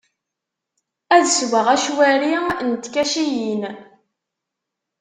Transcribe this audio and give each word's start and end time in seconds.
Ad 1.15 1.25
sweɣ 1.29 1.67
acwari 1.75 2.35
n 2.67 2.69
tkaciyin. 2.83 3.63